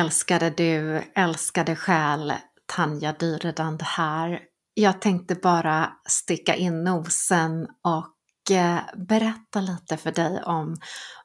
Älskade 0.00 0.50
du, 0.50 1.02
älskade 1.14 1.76
själ, 1.76 2.32
Tanja 2.66 3.12
Dyredand 3.12 3.82
här. 3.82 4.40
Jag 4.74 5.00
tänkte 5.00 5.34
bara 5.34 5.92
sticka 6.08 6.54
in 6.54 6.84
nosen 6.84 7.68
och 7.84 8.56
eh, 8.56 8.78
berätta 8.96 9.60
lite 9.60 9.96
för 9.96 10.12
dig 10.12 10.42
om 10.42 10.76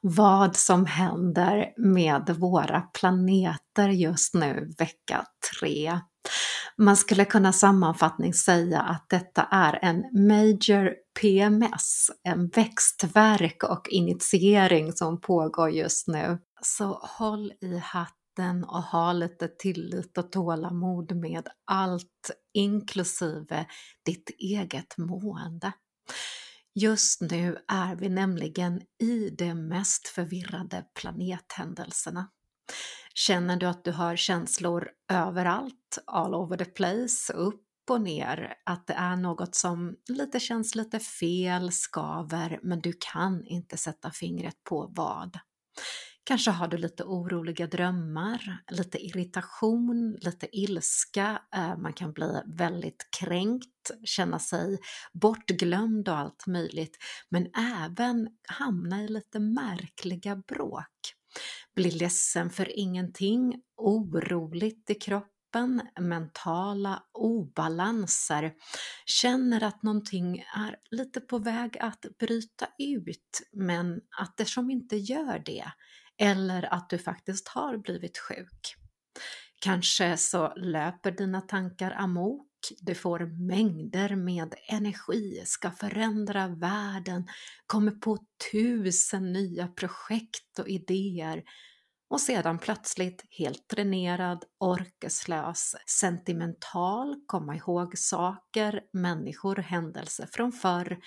vad 0.02 0.56
som 0.56 0.86
händer 0.86 1.66
med 1.76 2.36
våra 2.38 2.80
planeter 2.80 3.88
just 3.88 4.34
nu 4.34 4.74
vecka 4.78 5.24
3. 5.60 6.00
Man 6.78 6.96
skulle 6.96 7.24
kunna 7.24 7.52
sammanfattningsvis 7.52 8.44
säga 8.44 8.80
att 8.80 9.06
detta 9.08 9.48
är 9.50 9.78
en 9.82 10.26
major 10.28 10.90
PMS, 11.20 12.10
en 12.24 12.48
växtverk 12.48 13.62
och 13.62 13.88
initiering 13.88 14.92
som 14.92 15.20
pågår 15.20 15.70
just 15.70 16.08
nu. 16.08 16.38
Så 16.62 17.00
håll 17.02 17.52
i 17.60 17.78
hatten 17.78 18.25
och 18.64 18.82
ha 18.82 19.12
lite 19.12 19.48
tillit 19.48 20.18
och 20.18 20.32
tålamod 20.32 21.16
med 21.16 21.48
allt, 21.64 22.30
inklusive 22.54 23.66
ditt 24.04 24.30
eget 24.38 24.98
mående. 24.98 25.72
Just 26.74 27.20
nu 27.20 27.58
är 27.68 27.96
vi 27.96 28.08
nämligen 28.08 28.82
i 29.02 29.30
de 29.30 29.54
mest 29.54 30.08
förvirrade 30.08 30.84
planethändelserna. 30.94 32.28
Känner 33.14 33.56
du 33.56 33.66
att 33.66 33.84
du 33.84 33.92
har 33.92 34.16
känslor 34.16 34.88
överallt, 35.12 35.98
all 36.06 36.34
over 36.34 36.56
the 36.56 36.64
place, 36.64 37.32
upp 37.32 37.62
och 37.90 38.00
ner, 38.00 38.54
att 38.66 38.86
det 38.86 38.94
är 38.94 39.16
något 39.16 39.54
som 39.54 39.96
lite 40.08 40.40
känns 40.40 40.74
lite 40.74 41.00
fel, 41.00 41.72
skaver, 41.72 42.60
men 42.62 42.80
du 42.80 42.92
kan 43.12 43.44
inte 43.46 43.76
sätta 43.76 44.10
fingret 44.10 44.64
på 44.64 44.92
vad. 44.96 45.38
Kanske 46.26 46.50
har 46.50 46.68
du 46.68 46.76
lite 46.76 47.04
oroliga 47.04 47.66
drömmar, 47.66 48.58
lite 48.70 48.98
irritation, 48.98 50.16
lite 50.20 50.56
ilska, 50.56 51.42
eh, 51.54 51.76
man 51.76 51.92
kan 51.92 52.12
bli 52.12 52.40
väldigt 52.46 53.08
kränkt, 53.18 53.90
känna 54.04 54.38
sig 54.38 54.78
bortglömd 55.12 56.08
och 56.08 56.16
allt 56.16 56.46
möjligt, 56.46 56.96
men 57.28 57.46
även 57.84 58.28
hamna 58.48 59.04
i 59.04 59.08
lite 59.08 59.38
märkliga 59.38 60.36
bråk. 60.36 61.14
Bli 61.76 61.90
ledsen 61.90 62.50
för 62.50 62.78
ingenting, 62.78 63.62
oroligt 63.76 64.90
i 64.90 64.94
kroppen, 64.94 65.82
mentala 66.00 67.02
obalanser, 67.12 68.52
känner 69.06 69.62
att 69.62 69.82
någonting 69.82 70.38
är 70.38 70.76
lite 70.90 71.20
på 71.20 71.38
väg 71.38 71.78
att 71.78 72.06
bryta 72.18 72.66
ut 72.78 73.40
men 73.52 74.00
att 74.20 74.36
det 74.36 74.44
som 74.44 74.70
inte 74.70 74.96
gör 74.96 75.38
det 75.38 75.64
eller 76.18 76.74
att 76.74 76.90
du 76.90 76.98
faktiskt 76.98 77.48
har 77.48 77.76
blivit 77.76 78.18
sjuk. 78.18 78.76
Kanske 79.60 80.16
så 80.16 80.54
löper 80.56 81.10
dina 81.10 81.40
tankar 81.40 81.90
amok, 81.90 82.48
du 82.80 82.94
får 82.94 83.46
mängder 83.48 84.16
med 84.16 84.54
energi, 84.68 85.42
ska 85.44 85.70
förändra 85.70 86.48
världen, 86.48 87.26
kommer 87.66 87.92
på 87.92 88.18
tusen 88.52 89.32
nya 89.32 89.68
projekt 89.68 90.58
och 90.58 90.68
idéer 90.68 91.42
och 92.08 92.20
sedan 92.20 92.58
plötsligt 92.58 93.24
helt 93.30 93.68
dränerad, 93.68 94.44
orkeslös, 94.58 95.74
sentimental, 95.86 97.16
komma 97.26 97.56
ihåg 97.56 97.98
saker, 97.98 98.82
människor, 98.92 99.56
händelser 99.56 100.28
från 100.32 100.52
förr. 100.52 100.98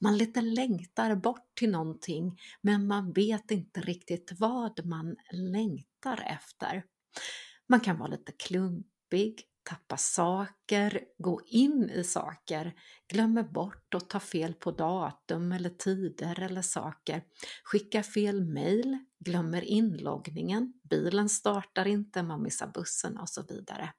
Man 0.00 0.16
lite 0.16 0.40
längtar 0.40 1.14
bort 1.16 1.54
till 1.58 1.70
någonting 1.70 2.38
men 2.62 2.86
man 2.86 3.12
vet 3.12 3.50
inte 3.50 3.80
riktigt 3.80 4.32
vad 4.38 4.86
man 4.86 5.16
längtar 5.32 6.24
efter. 6.26 6.84
Man 7.68 7.80
kan 7.80 7.98
vara 7.98 8.10
lite 8.10 8.32
klumpig, 8.32 9.42
tappa 9.68 9.96
saker, 9.96 11.04
gå 11.18 11.40
in 11.46 11.90
i 11.90 12.04
saker, 12.04 12.74
glömmer 13.08 13.42
bort 13.42 13.94
att 13.94 14.10
ta 14.10 14.20
fel 14.20 14.54
på 14.54 14.70
datum 14.70 15.52
eller 15.52 15.70
tider 15.70 16.40
eller 16.40 16.62
saker, 16.62 17.22
skickar 17.64 18.02
fel 18.02 18.44
mail, 18.44 18.98
glömmer 19.18 19.62
inloggningen, 19.62 20.72
bilen 20.90 21.28
startar 21.28 21.86
inte, 21.86 22.22
man 22.22 22.42
missar 22.42 22.66
bussen 22.66 23.18
och 23.18 23.28
så 23.28 23.42
vidare. 23.42 23.92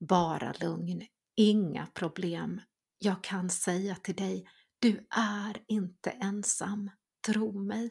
Bara 0.00 0.54
lugn, 0.60 1.02
inga 1.36 1.86
problem. 1.86 2.60
Jag 2.98 3.24
kan 3.24 3.50
säga 3.50 3.94
till 3.94 4.16
dig, 4.16 4.48
du 4.78 5.06
är 5.16 5.62
inte 5.68 6.10
ensam, 6.10 6.90
tro 7.26 7.60
mig. 7.60 7.90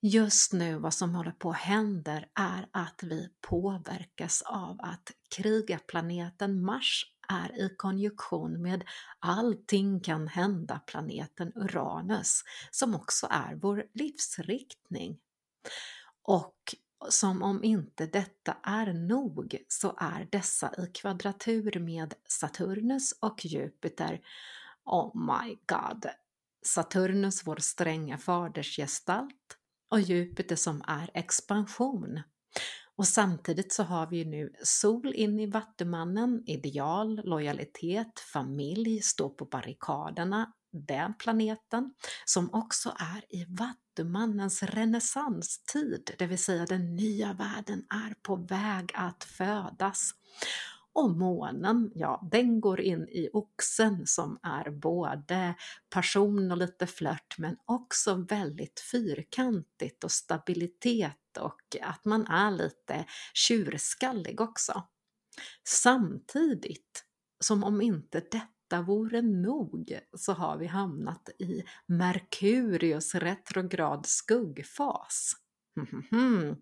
Just 0.00 0.52
nu 0.52 0.78
vad 0.78 0.94
som 0.94 1.14
håller 1.14 1.30
på 1.30 1.50
att 1.50 1.56
hända 1.56 2.24
är 2.34 2.68
att 2.70 3.02
vi 3.02 3.28
påverkas 3.40 4.42
av 4.42 4.76
att 4.80 5.12
krigarplaneten 5.36 6.64
Mars 6.64 7.12
är 7.28 7.60
i 7.60 7.74
konjunktion 7.76 8.62
med 8.62 8.84
allting 9.18 10.00
kan 10.00 10.28
hända-planeten 10.28 11.52
Uranus 11.54 12.42
som 12.70 12.94
också 12.94 13.26
är 13.30 13.54
vår 13.54 13.86
livsriktning. 13.94 15.18
Och 16.22 16.74
som 17.08 17.42
om 17.42 17.64
inte 17.64 18.06
detta 18.06 18.56
är 18.62 18.92
nog 18.92 19.64
så 19.68 19.94
är 19.98 20.28
dessa 20.30 20.74
i 20.78 20.86
kvadratur 20.86 21.80
med 21.80 22.14
Saturnus 22.28 23.12
och 23.20 23.46
Jupiter. 23.46 24.20
Oh 24.84 25.12
my 25.16 25.58
god! 25.66 26.06
Saturnus, 26.62 27.46
vår 27.46 27.56
stränga 27.56 28.18
fadersgestalt, 28.18 29.57
och 29.90 30.00
Jupiter 30.00 30.56
som 30.56 30.82
är 30.86 31.10
expansion. 31.14 32.22
Och 32.96 33.06
samtidigt 33.06 33.72
så 33.72 33.82
har 33.82 34.06
vi 34.06 34.16
ju 34.16 34.24
nu 34.24 34.52
sol 34.62 35.14
in 35.14 35.40
i 35.40 35.46
Vattumannen, 35.46 36.42
ideal, 36.46 37.20
lojalitet, 37.24 38.20
familj, 38.32 39.00
stå 39.02 39.30
på 39.30 39.44
barrikaderna, 39.44 40.52
den 40.72 41.14
planeten 41.18 41.94
som 42.24 42.54
också 42.54 42.94
är 42.98 43.34
i 43.34 43.46
Vattumannens 43.48 44.62
renässanstid, 44.62 46.10
det 46.18 46.26
vill 46.26 46.38
säga 46.38 46.66
den 46.66 46.96
nya 46.96 47.32
världen 47.32 47.78
är 47.90 48.14
på 48.22 48.36
väg 48.36 48.92
att 48.94 49.24
födas. 49.24 50.10
Och 50.98 51.10
månen, 51.10 51.92
ja, 51.94 52.28
den 52.30 52.60
går 52.60 52.80
in 52.80 53.08
i 53.08 53.30
oxen 53.32 54.06
som 54.06 54.38
är 54.42 54.70
både 54.70 55.54
passion 55.90 56.50
och 56.50 56.56
lite 56.56 56.86
flört 56.86 57.38
men 57.38 57.56
också 57.64 58.14
väldigt 58.14 58.80
fyrkantigt 58.80 60.04
och 60.04 60.12
stabilitet 60.12 61.36
och 61.40 61.76
att 61.82 62.04
man 62.04 62.26
är 62.26 62.50
lite 62.50 63.04
tjurskallig 63.34 64.40
också. 64.40 64.82
Samtidigt 65.68 67.04
som 67.40 67.64
om 67.64 67.80
inte 67.80 68.20
detta 68.20 68.82
vore 68.82 69.22
nog 69.22 69.98
så 70.16 70.32
har 70.32 70.58
vi 70.58 70.66
hamnat 70.66 71.28
i 71.38 71.62
Merkurius 71.86 73.14
retrograd 73.14 74.06
skuggfas. 74.06 75.32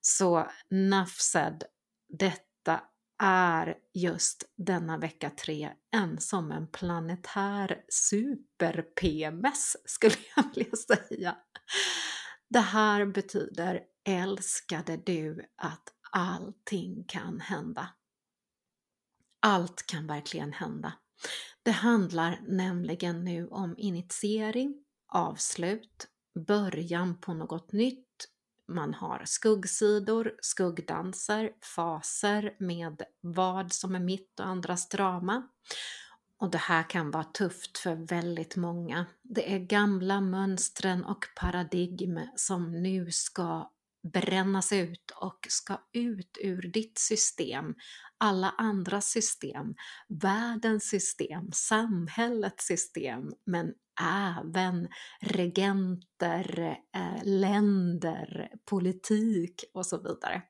Så 0.00 0.50
nafsed, 0.70 1.64
detta 2.08 2.80
är 3.22 3.76
just 3.94 4.44
denna 4.56 4.98
vecka 4.98 5.30
3 5.30 5.72
en 5.90 6.20
som 6.20 6.52
en 6.52 6.66
planetär 6.66 7.84
super-PMS 7.88 9.76
skulle 9.84 10.14
jag 10.36 10.54
vilja 10.54 10.76
säga. 10.76 11.36
Det 12.50 12.60
här 12.60 13.06
betyder 13.06 13.82
älskade 14.08 14.96
du 14.96 15.44
att 15.56 15.88
allting 16.10 17.04
kan 17.08 17.40
hända. 17.40 17.88
Allt 19.40 19.86
kan 19.86 20.06
verkligen 20.06 20.52
hända. 20.52 20.92
Det 21.62 21.70
handlar 21.70 22.40
nämligen 22.48 23.24
nu 23.24 23.48
om 23.48 23.74
initiering, 23.78 24.84
avslut, 25.08 26.08
början 26.46 27.20
på 27.20 27.34
något 27.34 27.72
nytt 27.72 28.28
man 28.68 28.94
har 28.94 29.22
skuggsidor, 29.24 30.34
skuggdanser, 30.40 31.50
faser 31.76 32.56
med 32.58 33.02
vad 33.20 33.72
som 33.72 33.94
är 33.94 34.00
mitt 34.00 34.40
och 34.40 34.46
andras 34.46 34.88
drama. 34.88 35.48
Och 36.38 36.50
det 36.50 36.58
här 36.58 36.90
kan 36.90 37.10
vara 37.10 37.24
tufft 37.24 37.78
för 37.78 37.94
väldigt 37.94 38.56
många. 38.56 39.06
Det 39.22 39.54
är 39.54 39.58
gamla 39.58 40.20
mönstren 40.20 41.04
och 41.04 41.24
paradigm 41.36 42.20
som 42.36 42.82
nu 42.82 43.10
ska 43.10 43.70
brännas 44.12 44.72
ut 44.72 45.10
och 45.16 45.46
ska 45.48 45.80
ut 45.92 46.38
ur 46.40 46.62
ditt 46.62 46.98
system, 46.98 47.74
alla 48.18 48.50
andra 48.50 49.00
system, 49.00 49.74
världens 50.08 50.88
system, 50.88 51.52
samhällets 51.52 52.66
system, 52.66 53.32
men 53.44 53.74
även 54.02 54.88
regenter, 55.20 56.76
eh, 56.96 57.24
länder, 57.24 58.48
politik 58.64 59.64
och 59.74 59.86
så 59.86 59.98
vidare. 60.02 60.42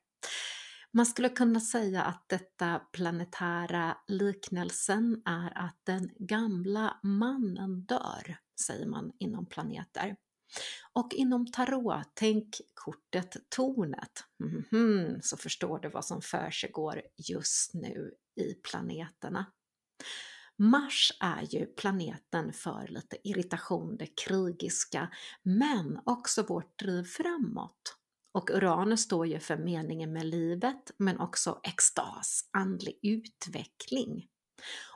Man 0.93 1.05
skulle 1.05 1.29
kunna 1.29 1.59
säga 1.59 2.03
att 2.03 2.25
detta 2.29 2.81
planetära 2.93 3.97
liknelsen 4.07 5.21
är 5.25 5.57
att 5.57 5.79
den 5.83 6.09
gamla 6.19 6.99
mannen 7.03 7.85
dör, 7.85 8.37
säger 8.65 8.85
man 8.85 9.11
inom 9.19 9.45
planeter. 9.45 10.15
Och 10.93 11.13
inom 11.13 11.51
tarot, 11.51 12.11
tänk 12.13 12.55
kortet 12.73 13.37
tornet. 13.49 14.23
Mm 14.43 14.63
-hmm, 14.71 15.19
så 15.21 15.37
förstår 15.37 15.79
du 15.79 15.89
vad 15.89 16.05
som 16.05 16.21
försiggår 16.21 17.01
just 17.29 17.73
nu 17.73 18.11
i 18.35 18.53
planeterna. 18.53 19.45
Mars 20.57 21.11
är 21.19 21.55
ju 21.55 21.65
planeten 21.65 22.53
för 22.53 22.87
lite 22.87 23.17
irritation, 23.23 23.97
det 23.97 24.07
krigiska, 24.27 25.09
men 25.43 25.99
också 26.05 26.43
vårt 26.43 26.79
driv 26.79 27.03
framåt. 27.03 27.97
Och 28.33 28.49
Uranus 28.49 29.01
står 29.01 29.27
ju 29.27 29.39
för 29.39 29.57
meningen 29.57 30.13
med 30.13 30.25
livet, 30.25 30.91
men 30.97 31.19
också 31.19 31.59
extas, 31.63 32.49
andlig 32.57 32.99
utveckling. 33.01 34.27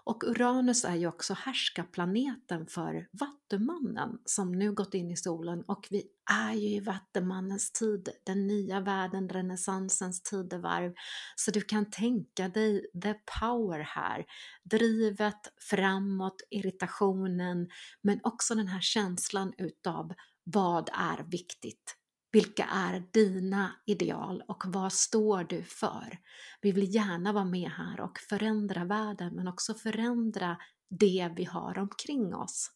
Och 0.10 0.24
Uranus 0.24 0.86
är 0.86 0.96
ju 0.96 1.08
också 1.08 1.34
härskarplaneten 1.34 2.68
för 2.68 3.08
Vattumannen 3.12 4.20
som 4.26 4.52
nu 4.52 4.74
gått 4.74 4.94
in 4.94 5.12
i 5.12 5.18
solen 5.18 5.64
och 5.68 5.88
vi 5.90 6.04
är 6.32 6.54
ju 6.54 6.68
i 6.68 6.80
Vattumannens 6.80 7.72
tid, 7.72 8.10
den 8.26 8.48
nya 8.48 8.80
världen, 8.80 9.30
renässansens 9.30 10.24
tidevarv. 10.24 10.94
Så 11.36 11.52
du 11.52 11.62
kan 11.62 11.92
tänka 11.92 12.48
dig 12.48 12.92
the 13.04 13.14
power 13.40 13.80
här, 13.80 14.26
drivet 14.64 15.42
framåt, 15.70 16.42
irritationen, 16.50 17.68
men 18.02 18.20
också 18.24 18.56
den 18.56 18.68
här 18.68 18.82
känslan 18.82 19.54
utav 19.58 20.14
vad 20.44 20.90
är 20.94 21.24
viktigt? 21.32 21.99
Vilka 22.32 22.66
är 22.66 23.04
dina 23.14 23.72
ideal 23.86 24.44
och 24.48 24.64
vad 24.66 24.94
står 24.94 25.44
du 25.44 25.64
för? 25.64 26.18
Vi 26.62 26.72
vill 26.72 26.96
gärna 26.96 27.34
vara 27.34 27.46
med 27.46 27.70
här 27.70 28.02
och 28.02 28.20
förändra 28.20 28.86
världen 28.86 29.36
men 29.36 29.48
också 29.48 29.74
förändra 29.74 30.58
det 30.90 31.34
vi 31.36 31.44
har 31.44 31.80
omkring 31.80 32.36
oss. 32.36 32.72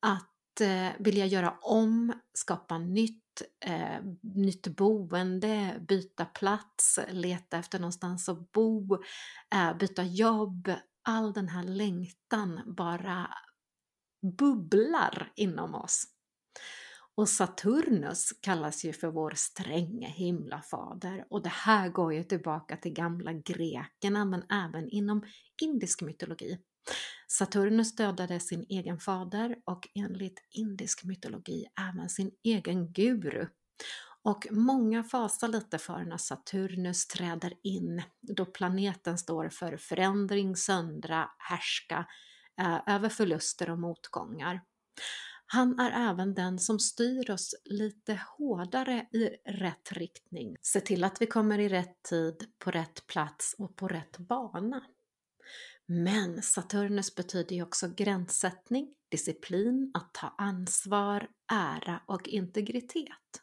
Att 0.00 0.60
eh, 0.60 0.88
vilja 0.98 1.26
göra 1.26 1.58
om, 1.62 2.12
skapa 2.34 2.78
nytt, 2.78 3.42
eh, 3.64 4.02
nytt 4.22 4.68
boende, 4.68 5.84
byta 5.88 6.24
plats, 6.24 7.00
leta 7.08 7.58
efter 7.58 7.78
någonstans 7.78 8.28
att 8.28 8.52
bo, 8.52 8.94
eh, 9.54 9.76
byta 9.78 10.02
jobb, 10.02 10.72
all 11.02 11.32
den 11.32 11.48
här 11.48 11.62
längtan 11.62 12.74
bara 12.76 13.34
bubblar 14.38 15.32
inom 15.36 15.74
oss. 15.74 16.04
Och 17.16 17.28
Saturnus 17.28 18.32
kallas 18.40 18.84
ju 18.84 18.92
för 18.92 19.08
vår 19.08 19.32
stränge 19.36 20.08
himlafader 20.08 21.24
och 21.30 21.42
det 21.42 21.52
här 21.52 21.88
går 21.88 22.14
ju 22.14 22.22
tillbaka 22.22 22.76
till 22.76 22.92
gamla 22.92 23.32
grekerna 23.32 24.24
men 24.24 24.42
även 24.50 24.88
inom 24.88 25.22
indisk 25.62 26.02
mytologi. 26.02 26.58
Saturnus 27.28 27.96
dödade 27.96 28.40
sin 28.40 28.66
egen 28.68 28.98
fader 28.98 29.56
och 29.64 29.88
enligt 29.94 30.42
indisk 30.50 31.04
mytologi 31.04 31.66
även 31.90 32.08
sin 32.08 32.30
egen 32.44 32.92
guru. 32.92 33.46
Och 34.22 34.46
många 34.50 35.04
fasar 35.04 35.48
lite 35.48 35.78
för 35.78 36.04
när 36.04 36.16
Saturnus 36.16 37.06
träder 37.06 37.52
in 37.62 38.02
då 38.20 38.46
planeten 38.46 39.18
står 39.18 39.48
för 39.48 39.76
förändring, 39.76 40.56
söndra, 40.56 41.30
härska 41.38 42.06
eh, 42.60 42.94
över 42.94 43.08
förluster 43.08 43.70
och 43.70 43.78
motgångar. 43.78 44.60
Han 45.46 45.78
är 45.78 46.10
även 46.10 46.34
den 46.34 46.58
som 46.58 46.78
styr 46.78 47.30
oss 47.30 47.54
lite 47.64 48.20
hårdare 48.38 49.06
i 49.12 49.28
rätt 49.44 49.92
riktning. 49.92 50.56
Se 50.62 50.80
till 50.80 51.04
att 51.04 51.22
vi 51.22 51.26
kommer 51.26 51.58
i 51.58 51.68
rätt 51.68 52.02
tid, 52.02 52.46
på 52.58 52.70
rätt 52.70 53.06
plats 53.06 53.54
och 53.58 53.76
på 53.76 53.88
rätt 53.88 54.18
bana. 54.18 54.82
Men 55.86 56.42
Saturnus 56.42 57.14
betyder 57.14 57.56
ju 57.56 57.62
också 57.62 57.88
gränssättning, 57.96 58.88
disciplin, 59.08 59.90
att 59.94 60.14
ta 60.14 60.34
ansvar, 60.38 61.28
ära 61.52 62.00
och 62.06 62.28
integritet. 62.28 63.42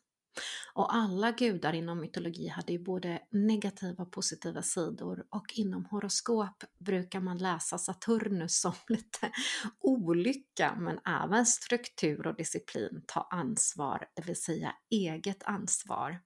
Och 0.74 0.96
alla 0.96 1.32
gudar 1.32 1.74
inom 1.74 2.00
mytologi 2.00 2.48
hade 2.48 2.74
ju 2.74 2.80
både 2.80 3.20
negativa 3.32 4.04
och 4.04 4.12
positiva 4.12 4.62
sidor 4.62 5.26
och 5.30 5.54
inom 5.54 5.86
horoskop 5.86 6.64
brukar 6.80 7.20
man 7.20 7.38
läsa 7.38 7.78
Saturnus 7.78 8.62
som 8.62 8.74
lite 8.88 9.32
olycka 9.80 10.76
men 10.80 11.00
även 11.24 11.46
struktur 11.46 12.28
och 12.28 12.36
disciplin, 12.36 13.04
ta 13.08 13.28
ansvar, 13.32 14.08
det 14.14 14.22
vill 14.22 14.42
säga 14.42 14.76
eget 14.90 15.44
ansvar. 15.44 16.20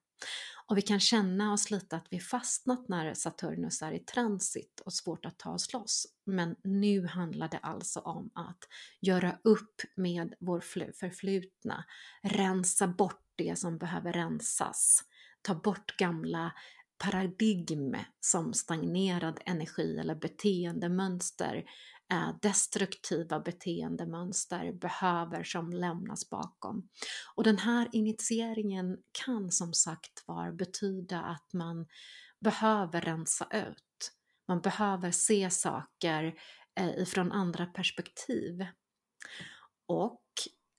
Och 0.66 0.76
vi 0.76 0.82
kan 0.82 1.00
känna 1.00 1.52
oss 1.52 1.70
lite 1.70 1.96
att 1.96 2.06
vi 2.10 2.20
fastnat 2.20 2.88
när 2.88 3.14
Saturnus 3.14 3.82
är 3.82 3.92
i 3.92 3.98
transit 3.98 4.80
och 4.84 4.92
svårt 4.92 5.26
att 5.26 5.38
ta 5.38 5.50
oss 5.50 5.72
loss. 5.72 6.06
Men 6.26 6.56
nu 6.64 7.06
handlar 7.06 7.48
det 7.48 7.58
alltså 7.58 8.00
om 8.00 8.30
att 8.34 8.58
göra 9.00 9.38
upp 9.44 9.80
med 9.96 10.34
vår 10.40 10.60
förflutna, 10.92 11.84
rensa 12.22 12.86
bort 12.86 13.27
det 13.38 13.58
som 13.58 13.78
behöver 13.78 14.12
rensas, 14.12 15.04
ta 15.42 15.54
bort 15.54 15.96
gamla 15.96 16.52
paradigm 16.98 17.96
som 18.20 18.54
stagnerad 18.54 19.40
energi 19.46 19.98
eller 19.98 20.14
beteendemönster, 20.14 21.64
eh, 22.12 22.30
destruktiva 22.42 23.40
beteendemönster 23.40 24.72
behöver 24.72 25.44
som 25.44 25.70
lämnas 25.70 26.30
bakom. 26.30 26.88
Och 27.34 27.44
den 27.44 27.58
här 27.58 27.88
initieringen 27.92 28.98
kan 29.24 29.50
som 29.50 29.74
sagt 29.74 30.24
var 30.26 30.52
betyda 30.52 31.22
att 31.22 31.52
man 31.52 31.86
behöver 32.40 33.00
rensa 33.00 33.46
ut. 33.52 34.12
Man 34.48 34.60
behöver 34.60 35.10
se 35.10 35.50
saker 35.50 36.34
eh, 36.80 36.98
ifrån 36.98 37.32
andra 37.32 37.66
perspektiv. 37.66 38.66
Och 39.86 40.22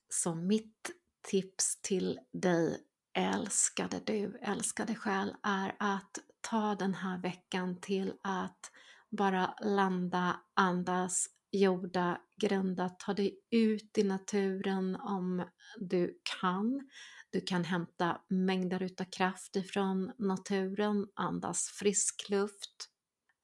som 0.08 0.46
mitt 0.46 0.90
tips 1.22 1.82
till 1.82 2.18
dig 2.32 2.78
älskade 3.14 4.00
du, 4.04 4.38
älskade 4.42 4.94
själ, 4.94 5.34
är 5.42 5.76
att 5.78 6.18
ta 6.40 6.74
den 6.74 6.94
här 6.94 7.18
veckan 7.18 7.80
till 7.80 8.12
att 8.22 8.70
bara 9.10 9.54
landa, 9.60 10.40
andas, 10.54 11.26
jorda, 11.52 12.20
grunda, 12.36 12.88
ta 12.88 13.14
dig 13.14 13.40
ut 13.50 13.98
i 13.98 14.02
naturen 14.02 14.96
om 14.96 15.44
du 15.80 16.20
kan. 16.40 16.88
Du 17.30 17.40
kan 17.40 17.64
hämta 17.64 18.20
mängder 18.28 18.82
utav 18.82 19.04
kraft 19.04 19.56
ifrån 19.56 20.12
naturen, 20.18 21.06
andas 21.14 21.68
frisk 21.68 22.30
luft, 22.30 22.88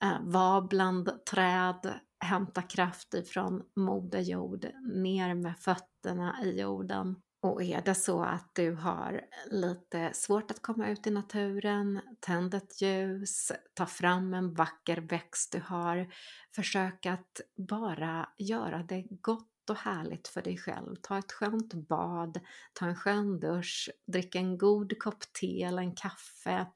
eh, 0.03 0.19
var 0.21 0.63
bland 0.63 1.25
träd, 1.25 2.01
hämta 2.21 2.63
kraft 2.63 3.15
ifrån 3.15 3.63
Moder 3.77 4.21
Jord, 4.21 4.67
ner 4.95 5.35
med 5.35 5.59
fötterna 5.59 6.45
i 6.45 6.61
jorden. 6.61 7.17
Och 7.47 7.63
är 7.63 7.83
det 7.83 7.95
så 7.95 8.23
att 8.23 8.55
du 8.55 8.75
har 8.75 9.21
lite 9.51 10.11
svårt 10.15 10.51
att 10.51 10.63
komma 10.63 10.89
ut 10.89 11.07
i 11.07 11.11
naturen, 11.11 12.01
tänd 12.21 12.55
ett 12.55 12.83
ljus, 12.83 13.53
ta 13.75 13.87
fram 13.87 14.35
en 14.35 14.55
vacker 14.55 14.97
växt 14.97 15.53
du 15.53 15.61
har. 15.61 16.09
Försök 16.55 17.07
att 17.07 17.41
bara 17.57 18.29
göra 18.39 18.83
det 18.83 19.07
gott 19.11 19.71
och 19.71 19.77
härligt 19.77 20.29
för 20.29 20.43
dig 20.43 20.57
själv. 20.57 20.97
Ta 21.03 21.19
ett 21.19 21.33
skönt 21.33 21.75
bad, 21.75 22.41
ta 22.73 22.87
en 22.87 22.97
skön 22.97 23.41
dusch, 23.41 23.91
drick 24.07 24.35
en 24.35 24.59
god 24.59 24.99
kopp 24.99 25.33
te 25.41 25.63
eller 25.63 25.83
en 25.83 25.95
kaffe. 25.95 26.67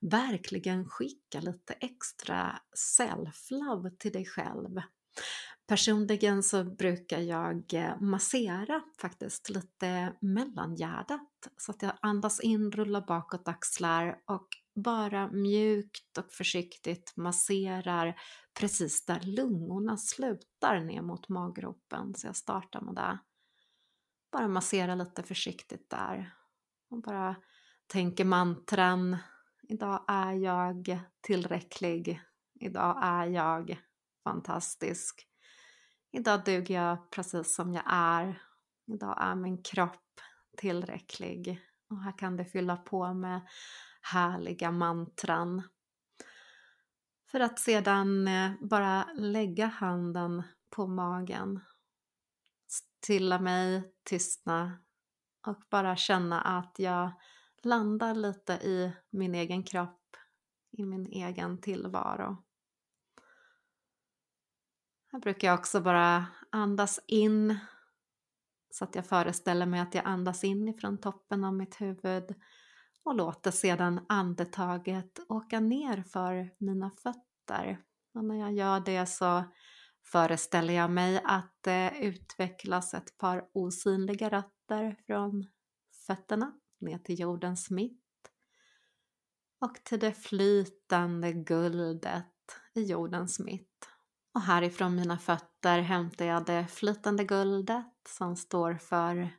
Verkligen 0.00 0.88
skicka 0.88 1.40
lite 1.40 1.72
extra 1.72 2.60
self-love 2.98 3.96
till 3.98 4.12
dig 4.12 4.26
själv. 4.26 4.80
Personligen 5.72 6.42
så 6.42 6.64
brukar 6.64 7.18
jag 7.18 7.74
eh, 7.74 8.00
massera 8.00 8.82
faktiskt 9.00 9.50
lite 9.50 10.16
mellangärdat 10.20 11.48
så 11.56 11.72
att 11.72 11.82
jag 11.82 11.92
andas 12.02 12.40
in, 12.40 12.72
rullar 12.72 13.06
bakåt 13.06 13.48
axlar 13.48 14.22
och 14.26 14.48
bara 14.74 15.30
mjukt 15.30 16.18
och 16.18 16.32
försiktigt 16.32 17.12
masserar 17.16 18.20
precis 18.60 19.04
där 19.04 19.20
lungorna 19.20 19.96
slutar 19.96 20.80
ner 20.80 21.02
mot 21.02 21.28
maggropen. 21.28 22.14
Så 22.14 22.26
jag 22.26 22.36
startar 22.36 22.80
med 22.80 22.94
det. 22.94 23.18
Bara 24.32 24.48
massera 24.48 24.94
lite 24.94 25.22
försiktigt 25.22 25.90
där 25.90 26.34
och 26.90 27.02
bara 27.02 27.36
tänker 27.86 28.24
mantran. 28.24 29.16
Idag 29.68 30.04
är 30.08 30.32
jag 30.32 31.00
tillräcklig. 31.20 32.20
Idag 32.60 32.98
är 33.02 33.26
jag 33.26 33.80
fantastisk. 34.24 35.28
Idag 36.14 36.44
duger 36.44 36.74
jag 36.74 37.10
precis 37.10 37.54
som 37.54 37.72
jag 37.72 37.84
är. 37.86 38.42
Idag 38.86 39.16
är 39.20 39.34
min 39.34 39.62
kropp 39.62 40.20
tillräcklig. 40.56 41.60
Och 41.90 42.02
här 42.02 42.18
kan 42.18 42.36
du 42.36 42.44
fylla 42.44 42.76
på 42.76 43.14
med 43.14 43.40
härliga 44.00 44.70
mantran. 44.70 45.62
För 47.30 47.40
att 47.40 47.58
sedan 47.58 48.28
eh, 48.28 48.50
bara 48.60 49.08
lägga 49.14 49.66
handen 49.66 50.42
på 50.70 50.86
magen. 50.86 51.60
Stilla 52.68 53.38
mig, 53.38 53.94
tystna 54.04 54.78
och 55.46 55.62
bara 55.70 55.96
känna 55.96 56.40
att 56.40 56.74
jag 56.78 57.10
landar 57.62 58.14
lite 58.14 58.52
i 58.52 58.92
min 59.10 59.34
egen 59.34 59.62
kropp, 59.62 60.16
i 60.70 60.84
min 60.84 61.06
egen 61.06 61.60
tillvaro. 61.60 62.36
Här 65.12 65.20
brukar 65.20 65.48
jag 65.48 65.58
också 65.58 65.80
bara 65.80 66.26
andas 66.50 67.00
in, 67.06 67.58
Så 68.70 68.84
att 68.84 68.94
jag 68.94 69.06
föreställer 69.06 69.66
mig 69.66 69.80
att 69.80 69.94
jag 69.94 70.04
andas 70.06 70.44
in 70.44 70.68
ifrån 70.68 70.98
toppen 70.98 71.44
av 71.44 71.54
mitt 71.54 71.80
huvud 71.80 72.34
och 73.04 73.14
låter 73.14 73.50
sedan 73.50 74.06
andetaget 74.08 75.20
åka 75.28 75.60
ner 75.60 76.02
för 76.02 76.50
mina 76.58 76.90
fötter. 76.90 77.80
Och 78.14 78.24
när 78.24 78.34
jag 78.34 78.52
gör 78.52 78.80
det 78.80 79.06
så 79.06 79.44
föreställer 80.12 80.74
jag 80.74 80.90
mig 80.90 81.22
att 81.24 81.58
det 81.60 81.92
utvecklas 82.00 82.94
ett 82.94 83.18
par 83.18 83.48
osynliga 83.52 84.28
rötter 84.28 84.96
från 85.06 85.46
fötterna 86.06 86.52
ner 86.80 86.98
till 86.98 87.20
jordens 87.20 87.70
mitt 87.70 88.30
och 89.60 89.74
till 89.84 89.98
det 89.98 90.12
flytande 90.12 91.32
guldet 91.32 92.26
i 92.74 92.82
jordens 92.82 93.38
mitt. 93.38 93.91
Och 94.34 94.40
härifrån 94.40 94.94
mina 94.94 95.18
fötter 95.18 95.80
hämtar 95.80 96.24
jag 96.24 96.46
det 96.46 96.66
flytande 96.66 97.24
guldet 97.24 97.92
som 98.08 98.36
står 98.36 98.74
för 98.74 99.30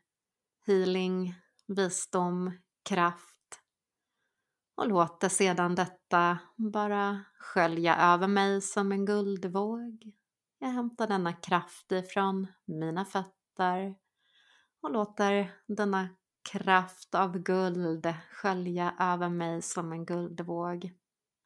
healing, 0.65 1.35
visdom, 1.67 2.51
kraft 2.89 3.33
och 4.75 4.87
låter 4.87 5.29
sedan 5.29 5.75
detta 5.75 6.39
bara 6.55 7.25
skölja 7.39 7.95
över 7.95 8.27
mig 8.27 8.61
som 8.61 8.91
en 8.91 9.05
guldvåg. 9.05 10.11
Jag 10.59 10.67
hämtar 10.67 11.07
denna 11.07 11.33
kraft 11.33 11.91
ifrån 11.91 12.47
mina 12.65 13.05
fötter 13.05 13.95
och 14.81 14.91
låter 14.91 15.51
denna 15.67 16.09
kraft 16.51 17.15
av 17.15 17.37
guld 17.37 18.13
skölja 18.31 18.93
över 18.99 19.29
mig 19.29 19.61
som 19.61 19.91
en 19.91 20.05
guldvåg. 20.05 20.91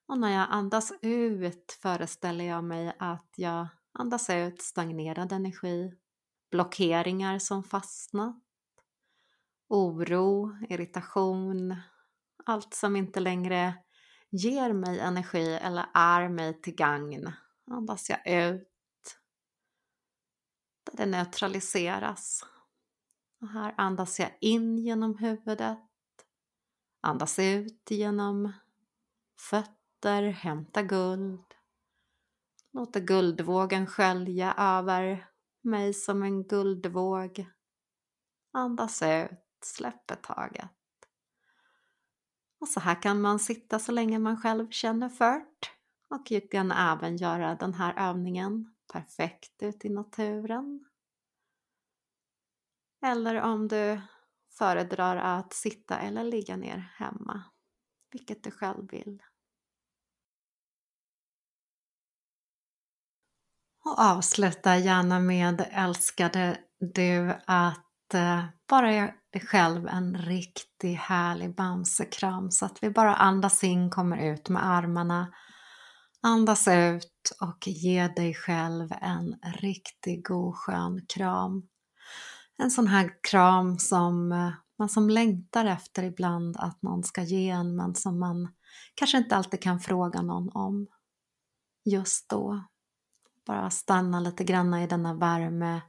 Och 0.08 0.20
när 0.20 0.34
jag 0.34 0.48
andas 0.50 0.94
ut 1.02 1.78
föreställer 1.82 2.46
jag 2.46 2.64
mig 2.64 2.96
att 3.00 3.34
jag 3.36 3.68
andas 3.94 4.30
ut 4.30 4.62
stagnerad 4.62 5.32
energi, 5.32 5.94
blockeringar 6.52 7.40
som 7.40 7.64
fastnat, 7.64 8.44
oro, 9.70 10.58
irritation, 10.70 11.76
allt 12.46 12.74
som 12.74 12.96
inte 12.96 13.20
längre 13.20 13.74
ger 14.30 14.74
mig 14.74 15.00
energi 15.00 15.54
eller 15.54 15.86
är 15.94 16.30
mig 16.30 16.62
till 16.62 16.76
gagn 16.76 17.34
andas 17.72 18.10
jag 18.10 18.28
ut. 18.28 18.68
Där 20.84 20.98
det 20.98 21.06
neutraliseras. 21.06 22.46
Och 23.42 23.48
här 23.48 23.74
andas 23.78 24.20
jag 24.20 24.38
in 24.42 24.78
genom 24.78 25.18
huvudet. 25.18 25.80
Andas 27.02 27.40
ut 27.40 27.92
genom 27.92 28.54
fötterna, 29.50 29.77
fötter, 29.98 30.24
hämta 30.24 30.84
guld. 30.84 31.54
Låta 32.74 33.00
guldvågen 33.00 33.88
skölja 33.88 34.54
över 34.58 35.28
mig 35.62 35.94
som 35.94 36.24
en 36.24 36.44
guldvåg. 36.44 37.48
Andas 38.54 39.02
ut, 39.02 39.66
släpper 39.66 40.16
taget. 40.16 40.72
Och 42.60 42.68
så 42.68 42.80
här 42.80 43.02
kan 43.02 43.22
man 43.22 43.40
sitta 43.40 43.80
så 43.80 43.92
länge 43.92 44.20
man 44.20 44.42
själv 44.42 44.70
känner 44.70 45.10
för 45.10 45.46
och 46.10 46.26
du 46.30 46.42
kan 46.42 46.72
även 46.72 47.18
göra 47.18 47.56
den 47.56 47.74
här 47.74 48.10
övningen 48.10 48.74
perfekt 48.94 49.64
ute 49.64 49.88
i 49.88 49.90
naturen. 49.90 50.86
Eller 53.06 53.42
om 53.42 53.68
du 53.68 54.02
föredrar 54.58 55.18
att 55.18 55.54
sitta 55.54 56.00
eller 56.00 56.24
ligga 56.24 56.58
ner 56.58 56.78
hemma, 56.98 57.44
vilket 58.12 58.44
du 58.44 58.52
själv 58.52 58.92
vill. 58.92 59.22
Och 63.88 64.00
avsluta 64.00 64.78
gärna 64.78 65.20
med 65.20 65.66
älskade 65.72 66.58
du 66.80 67.36
att 67.46 68.14
eh, 68.14 68.44
bara 68.70 68.94
ge 68.94 69.14
dig 69.34 69.42
själv 69.42 69.88
en 69.88 70.18
riktig 70.18 70.94
härlig 70.94 71.56
bamsekram 71.56 72.52
så 72.52 72.66
att 72.66 72.84
vi 72.84 72.90
bara 72.90 73.16
andas 73.16 73.64
in, 73.64 73.90
kommer 73.90 74.34
ut 74.34 74.50
med 74.50 74.66
armarna, 74.66 75.28
andas 76.22 76.68
ut 76.68 77.32
och 77.42 77.68
ge 77.68 78.08
dig 78.08 78.34
själv 78.34 78.92
en 79.02 79.36
riktig 79.62 80.26
god 80.26 80.56
skön 80.56 81.06
kram. 81.16 81.68
En 82.58 82.72
sån 82.72 82.88
här 82.88 83.12
kram 83.30 83.80
som 83.80 84.32
eh, 84.32 84.52
man 84.80 84.90
som 84.90 85.10
längtar 85.10 85.66
efter 85.66 86.04
ibland 86.04 86.58
att 86.58 86.82
någon 86.82 87.04
ska 87.04 87.24
ge 87.24 87.50
en 87.50 87.76
men 87.76 87.96
som 87.96 88.20
man 88.20 88.54
kanske 88.96 89.18
inte 89.18 89.36
alltid 89.36 89.62
kan 89.62 89.80
fråga 89.80 90.22
någon 90.22 90.50
om 90.54 90.88
just 91.86 92.30
då. 92.30 92.64
Bara 93.48 93.70
stanna 93.70 94.20
lite 94.20 94.44
grann 94.44 94.74
i 94.74 94.88
denna 94.88 95.14
värme. 95.14 95.82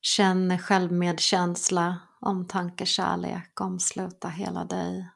Känn 0.00 0.58
självmedkänsla, 0.58 2.00
omtanke, 2.20 2.86
kärlek 2.86 3.60
omsluta 3.60 4.28
hela 4.28 4.64
dig. 4.64 5.10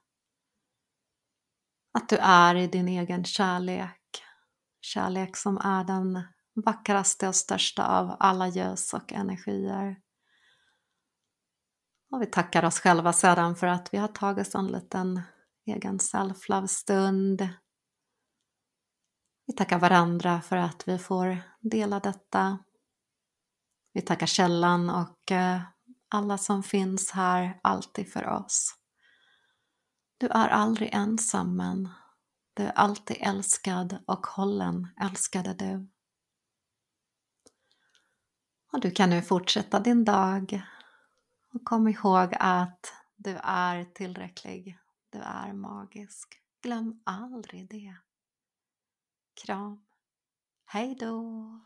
Att 1.98 2.08
du 2.08 2.16
är 2.16 2.54
i 2.54 2.66
din 2.66 2.88
egen 2.88 3.24
kärlek. 3.24 4.22
Kärlek 4.80 5.36
som 5.36 5.58
är 5.58 5.84
den 5.84 6.22
vackraste 6.64 7.28
och 7.28 7.34
största 7.34 7.86
av 7.86 8.16
alla 8.20 8.48
ljus 8.48 8.94
och 8.94 9.12
energier. 9.12 9.96
Och 12.10 12.22
vi 12.22 12.26
tackar 12.26 12.64
oss 12.64 12.80
själva 12.80 13.12
sedan 13.12 13.56
för 13.56 13.66
att 13.66 13.94
vi 13.94 13.98
har 13.98 14.08
tagit 14.08 14.54
en 14.54 14.66
liten 14.66 15.22
egen 15.66 15.98
self-love-stund. 15.98 17.48
Vi 19.52 19.56
tackar 19.56 19.78
varandra 19.78 20.40
för 20.40 20.56
att 20.56 20.88
vi 20.88 20.98
får 20.98 21.38
dela 21.60 22.00
detta. 22.00 22.58
Vi 23.92 24.00
tackar 24.00 24.26
källan 24.26 24.90
och 24.90 25.32
eh, 25.32 25.60
alla 26.08 26.38
som 26.38 26.62
finns 26.62 27.10
här 27.10 27.60
alltid 27.62 28.12
för 28.12 28.28
oss. 28.28 28.74
Du 30.18 30.26
är 30.26 30.48
aldrig 30.48 30.94
ensam 30.94 31.56
men 31.56 31.88
du 32.54 32.62
är 32.62 32.72
alltid 32.72 33.16
älskad 33.20 33.98
och 34.06 34.26
hållen, 34.26 34.88
älskade 35.00 35.54
du. 35.54 35.88
Och 38.72 38.80
du 38.80 38.90
kan 38.90 39.10
nu 39.10 39.22
fortsätta 39.22 39.80
din 39.80 40.04
dag 40.04 40.62
och 41.54 41.64
kom 41.64 41.88
ihåg 41.88 42.34
att 42.40 42.92
du 43.16 43.38
är 43.42 43.84
tillräcklig, 43.84 44.78
du 45.10 45.18
är 45.18 45.52
magisk. 45.52 46.40
Glöm 46.62 47.02
aldrig 47.04 47.70
det 47.70 47.96
kram. 49.34 49.84
Hej 50.64 50.94
då! 50.94 51.60